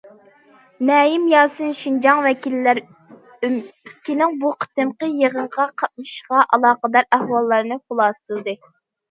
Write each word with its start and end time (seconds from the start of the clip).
نەيىم 0.89 1.25
ياسىن 1.33 1.75
شىنجاڭ 1.79 2.21
ۋەكىللەر 2.27 2.81
ئۆمىكىنىڭ 2.85 4.33
بۇ 4.45 4.55
قېتىمقى 4.65 5.11
يىغىنغا 5.21 5.67
قاتنىشىشىغا 5.83 6.41
ئالاقىدار 6.59 7.09
ئەھۋاللارنى 7.21 7.81
خۇلاسىلىدى. 7.85 8.59